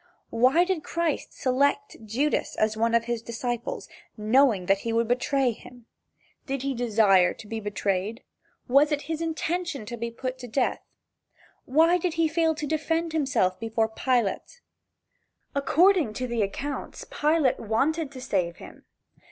[0.31, 5.51] Why did Christ select Judas as one of his disciples, knowing that he would betray
[5.51, 5.85] him?
[6.47, 8.23] Did he desire to be betrayed?
[8.67, 10.81] Was it his intention to be put to death?
[11.65, 14.61] Why did he fail to defend himself before Pilate?
[15.53, 18.85] According to the accounts, Pilate wanted to save him.